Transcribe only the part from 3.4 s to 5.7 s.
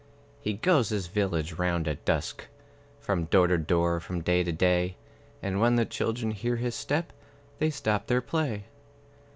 to door, from day to day; And